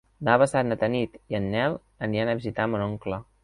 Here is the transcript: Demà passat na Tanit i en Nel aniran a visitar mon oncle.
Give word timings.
Demà 0.27 0.37
passat 0.43 0.67
na 0.69 0.77
Tanit 0.83 1.21
i 1.35 1.39
en 1.41 1.47
Nel 1.57 1.77
aniran 2.11 2.33
a 2.35 2.39
visitar 2.43 2.69
mon 2.73 2.91
oncle. 2.91 3.25